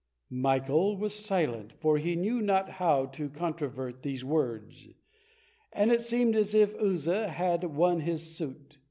[0.33, 4.87] Michael was silent, for he knew not how to controvert these words,
[5.71, 8.79] and it seemed as if Uzza had won his suit.